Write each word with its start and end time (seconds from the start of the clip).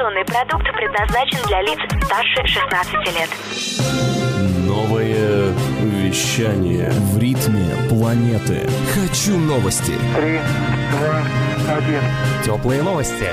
Информационный 0.00 0.24
продукт 0.24 0.64
предназначен 0.74 1.38
для 1.46 1.60
лиц 1.60 1.78
старше 2.06 2.46
16 2.46 2.94
лет. 3.14 3.28
Новое 4.66 5.52
вещание 5.82 6.90
в 6.90 7.18
ритме 7.18 7.68
планеты. 7.90 8.66
Хочу 8.94 9.36
новости. 9.36 9.92
Три, 10.16 10.38
два, 10.92 11.22
один. 11.76 12.00
Теплые 12.42 12.82
новости. 12.82 13.26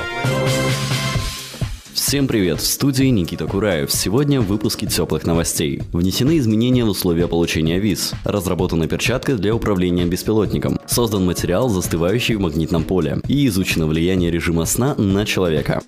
Всем 1.93 2.28
привет, 2.28 2.60
в 2.60 2.65
студии 2.65 3.06
Никита 3.06 3.47
Кураев. 3.47 3.90
Сегодня 3.90 4.42
в 4.42 4.47
выпуске 4.47 4.88
теплых 4.88 5.26
новостей. 5.26 5.84
Внесены 5.94 6.38
изменения 6.38 6.84
в 6.84 6.90
условия 6.90 7.29
получения 7.29 7.79
виз. 7.79 8.13
Разработана 8.26 8.90
перчатка 8.90 9.36
для 9.36 9.56
управления 9.56 10.04
беспилотником. 10.06 10.79
Создан 10.86 11.26
материал, 11.26 11.70
застывающий 11.70 12.36
в 12.36 12.42
магнитном 12.42 12.84
поле. 12.84 13.22
И 13.29 13.47
изучено 13.47 13.88
влияние 13.88 14.31
режима 14.31 14.65
сна 14.65 14.96
на 14.96 15.26
человека. 15.26 15.81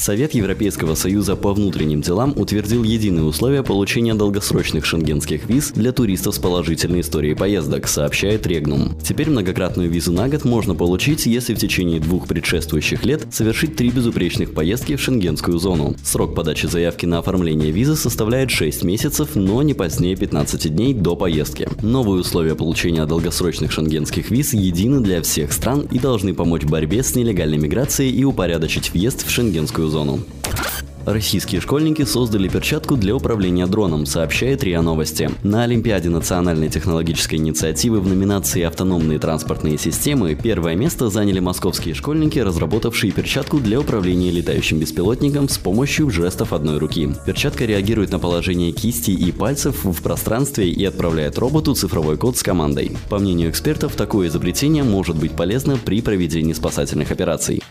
Совет 0.00 0.32
Европейского 0.32 0.94
Союза 0.94 1.36
по 1.36 1.52
внутренним 1.52 2.00
делам 2.00 2.32
утвердил 2.34 2.84
единые 2.84 3.22
условия 3.22 3.62
получения 3.62 4.14
долгосрочных 4.14 4.86
шенгенских 4.86 5.46
виз 5.46 5.72
для 5.72 5.92
туристов 5.92 6.34
с 6.34 6.38
положительной 6.38 7.02
историей 7.02 7.34
поездок, 7.34 7.86
сообщает 7.86 8.46
Регнум. 8.46 8.96
Теперь 9.02 9.28
многократную 9.28 9.90
визу 9.90 10.12
на 10.12 10.30
год 10.30 10.46
можно 10.46 10.74
получить, 10.74 11.26
если 11.26 11.54
в 11.54 11.58
течение 11.58 12.00
двух 12.00 12.26
предшествующих 12.28 13.04
лет 13.04 13.26
совершить 13.30 13.76
три 13.76 13.90
безупречных 13.90 14.54
поездки 14.54 14.96
в 14.96 15.02
шенгенскую 15.02 15.58
зону. 15.58 15.94
Срок 16.02 16.34
подачи 16.34 16.64
заявки 16.64 17.04
на 17.04 17.18
оформление 17.18 17.70
визы 17.70 17.94
составляет 17.94 18.50
6 18.50 18.84
месяцев, 18.84 19.34
но 19.34 19.62
не 19.62 19.74
позднее 19.74 20.16
15 20.16 20.74
дней 20.74 20.94
до 20.94 21.14
поездки. 21.14 21.68
Новые 21.82 22.22
условия 22.22 22.54
получения 22.54 23.04
долгосрочных 23.04 23.70
шенгенских 23.70 24.30
виз 24.30 24.54
едины 24.54 25.00
для 25.00 25.20
всех 25.20 25.52
стран 25.52 25.86
и 25.90 25.98
должны 25.98 26.32
помочь 26.32 26.62
в 26.62 26.70
борьбе 26.70 27.02
с 27.02 27.14
нелегальной 27.14 27.58
миграцией 27.58 28.10
и 28.10 28.24
упорядочить 28.24 28.94
въезд 28.94 29.26
в 29.26 29.30
шенгенскую 29.30 29.89
зону. 29.90 30.18
Российские 31.06 31.62
школьники 31.62 32.04
создали 32.04 32.48
перчатку 32.48 32.96
для 32.96 33.16
управления 33.16 33.66
дроном, 33.66 34.04
сообщает 34.04 34.62
РИА 34.62 34.82
Новости. 34.82 35.30
На 35.42 35.64
Олимпиаде 35.64 36.10
национальной 36.10 36.68
технологической 36.68 37.38
инициативы 37.38 38.00
в 38.00 38.06
номинации 38.06 38.62
«Автономные 38.62 39.18
транспортные 39.18 39.78
системы» 39.78 40.34
первое 40.34 40.74
место 40.74 41.08
заняли 41.08 41.40
московские 41.40 41.94
школьники, 41.94 42.38
разработавшие 42.38 43.12
перчатку 43.12 43.58
для 43.58 43.80
управления 43.80 44.30
летающим 44.30 44.78
беспилотником 44.78 45.48
с 45.48 45.56
помощью 45.56 46.10
жестов 46.10 46.52
одной 46.52 46.78
руки. 46.78 47.10
Перчатка 47.24 47.64
реагирует 47.64 48.10
на 48.10 48.18
положение 48.18 48.72
кисти 48.72 49.12
и 49.12 49.32
пальцев 49.32 49.84
в 49.84 50.02
пространстве 50.02 50.68
и 50.68 50.84
отправляет 50.84 51.38
роботу 51.38 51.74
цифровой 51.74 52.18
код 52.18 52.36
с 52.36 52.42
командой. 52.42 52.96
По 53.08 53.18
мнению 53.18 53.50
экспертов, 53.50 53.94
такое 53.96 54.28
изобретение 54.28 54.84
может 54.84 55.16
быть 55.16 55.32
полезно 55.32 55.78
при 55.82 56.02
проведении 56.02 56.52
спасательных 56.52 57.10
операций. 57.10 57.62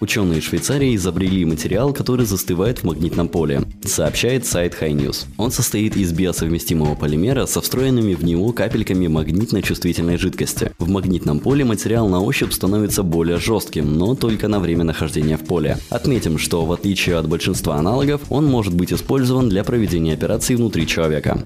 Ученые 0.00 0.40
Швейцарии 0.40 0.96
изобрели 0.96 1.44
материал, 1.44 1.92
который 1.92 2.24
застывает 2.24 2.69
в 2.78 2.84
магнитном 2.84 3.28
поле, 3.28 3.62
сообщает 3.84 4.46
сайт 4.46 4.76
High 4.80 4.92
News. 4.92 5.26
Он 5.36 5.50
состоит 5.50 5.96
из 5.96 6.12
биосовместимого 6.12 6.94
полимера 6.94 7.46
со 7.46 7.60
встроенными 7.60 8.14
в 8.14 8.24
него 8.24 8.52
капельками 8.52 9.08
магнитно-чувствительной 9.08 10.16
жидкости. 10.16 10.72
В 10.78 10.88
магнитном 10.88 11.40
поле 11.40 11.64
материал 11.64 12.08
на 12.08 12.20
ощупь 12.20 12.52
становится 12.52 13.02
более 13.02 13.38
жестким, 13.38 13.98
но 13.98 14.14
только 14.14 14.48
на 14.48 14.60
время 14.60 14.84
нахождения 14.84 15.36
в 15.36 15.44
поле. 15.44 15.78
Отметим, 15.90 16.38
что 16.38 16.64
в 16.64 16.72
отличие 16.72 17.16
от 17.16 17.28
большинства 17.28 17.76
аналогов, 17.76 18.20
он 18.30 18.46
может 18.46 18.74
быть 18.74 18.92
использован 18.92 19.48
для 19.48 19.64
проведения 19.64 20.14
операций 20.14 20.56
внутри 20.56 20.86
человека. 20.86 21.44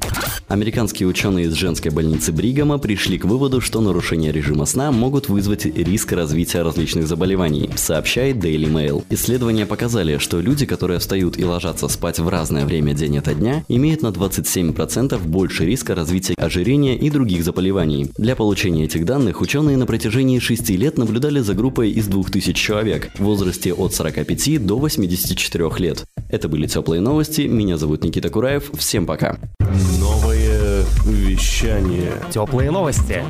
Американские 0.48 1.08
ученые 1.08 1.47
из 1.47 1.55
женской 1.55 1.91
больницы 1.91 2.30
Бригама 2.30 2.78
пришли 2.78 3.19
к 3.19 3.25
выводу, 3.25 3.61
что 3.61 3.80
нарушения 3.80 4.30
режима 4.30 4.67
сна 4.67 4.92
могут 4.92 5.28
вызвать 5.28 5.64
риск 5.64 6.12
развития 6.12 6.62
различных 6.62 7.06
заболеваний, 7.06 7.70
сообщает 7.77 8.36
Daily 8.36 8.70
Mail. 8.70 9.05
Исследования 9.11 9.67
показали, 9.67 10.19
что 10.19 10.41
люди, 10.41 10.67
которые 10.67 10.98
встают 10.98 11.13
и 11.14 11.44
ложатся 11.44 11.88
спать 11.88 12.18
в 12.18 12.28
разное 12.28 12.66
время 12.66 12.94
день 12.94 13.18
ото 13.18 13.34
дня, 13.34 13.64
имеют 13.68 14.02
на 14.02 14.08
27% 14.08 15.18
больше 15.26 15.64
риска 15.64 15.94
развития 15.94 16.34
ожирения 16.36 16.96
и 16.96 17.10
других 17.10 17.44
заболеваний. 17.44 18.11
Для 18.18 18.36
получения 18.36 18.84
этих 18.84 19.05
данных 19.05 19.40
ученые 19.40 19.77
на 19.77 19.86
протяжении 19.86 20.39
6 20.39 20.70
лет 20.70 20.98
наблюдали 20.98 21.40
за 21.40 21.55
группой 21.55 21.90
из 21.90 22.06
2000 22.06 22.52
человек 22.52 23.11
в 23.14 23.20
возрасте 23.20 23.72
от 23.72 23.94
45 23.94 24.66
до 24.66 24.78
84 24.78 25.70
лет. 25.78 26.05
Это 26.28 26.48
были 26.48 26.66
теплые 26.66 27.00
новости. 27.00 27.42
Меня 27.42 27.77
зовут 27.77 28.05
Никита 28.05 28.28
Кураев. 28.28 28.70
Всем 28.77 29.06
пока. 29.06 29.39
Новое 29.98 30.84
вещание. 31.06 32.12
Теплые 32.33 32.70
новости. 32.70 33.22